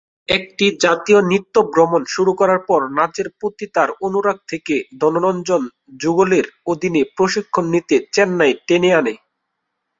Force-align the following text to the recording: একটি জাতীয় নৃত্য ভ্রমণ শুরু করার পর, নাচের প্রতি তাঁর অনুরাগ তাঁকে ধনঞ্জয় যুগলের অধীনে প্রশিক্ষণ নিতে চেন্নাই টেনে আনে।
একটি 0.29 0.65
জাতীয় 0.81 1.19
নৃত্য 1.21 1.55
ভ্রমণ 1.73 2.01
শুরু 2.05 2.31
করার 2.33 2.61
পর, 2.65 2.81
নাচের 2.97 3.27
প্রতি 3.39 3.65
তাঁর 3.75 3.89
অনুরাগ 4.05 4.37
তাঁকে 4.49 4.75
ধনঞ্জয় 5.01 5.65
যুগলের 5.99 6.45
অধীনে 6.65 7.01
প্রশিক্ষণ 7.17 7.65
নিতে 7.73 7.95
চেন্নাই 8.15 8.53
টেনে 8.67 8.89
আনে। 8.93 9.13